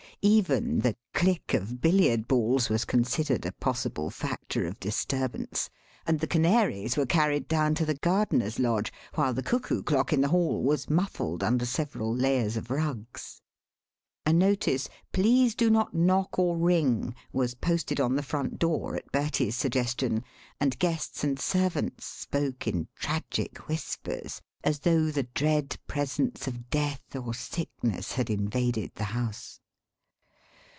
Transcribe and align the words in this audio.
Even 0.23 0.81
the 0.81 0.95
click 1.15 1.55
of 1.55 1.81
billiard 1.81 2.27
balls 2.27 2.69
was 2.69 2.85
considered 2.85 3.43
a 3.43 3.51
possible 3.53 4.11
factor 4.11 4.67
of 4.67 4.79
disturbance, 4.79 5.71
and 6.05 6.19
the 6.19 6.27
canaries 6.27 6.95
were 6.95 7.07
carried 7.07 7.47
down 7.47 7.73
to 7.73 7.87
the 7.87 7.95
gardener's 7.95 8.59
lodge, 8.59 8.93
while 9.15 9.33
the 9.33 9.41
cuckoo 9.41 9.81
clock 9.81 10.13
in 10.13 10.21
the 10.21 10.27
hall 10.27 10.61
was 10.61 10.91
muffled 10.91 11.41
under 11.43 11.65
several 11.65 12.15
layers 12.15 12.55
of 12.55 12.69
rugs. 12.69 13.41
A 14.23 14.31
notice, 14.31 14.87
"Please 15.11 15.55
do 15.55 15.71
not 15.71 15.95
Knock 15.95 16.37
or 16.37 16.55
Ring," 16.55 17.15
was 17.33 17.55
posted 17.55 17.99
on 17.99 18.15
the 18.15 18.21
front 18.21 18.59
door 18.59 18.95
at 18.95 19.11
Bertie's 19.11 19.55
suggestion, 19.57 20.23
and 20.59 20.77
guests 20.77 21.23
and 21.23 21.39
servants 21.39 22.05
spoke 22.05 22.67
in 22.67 22.87
tragic 22.95 23.67
whispers 23.67 24.39
as 24.63 24.81
though 24.81 25.09
the 25.09 25.23
dread 25.23 25.77
presence 25.87 26.45
of 26.47 26.69
death 26.69 27.15
or 27.15 27.33
sickness 27.33 28.11
had 28.11 28.29
invaded 28.29 28.91
the 28.93 29.05
house. 29.05 29.57